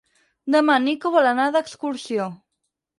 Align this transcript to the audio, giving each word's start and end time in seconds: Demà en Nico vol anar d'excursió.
Demà 0.55 0.77
en 0.81 0.89
Nico 0.91 1.13
vol 1.19 1.31
anar 1.35 1.47
d'excursió. 1.59 2.31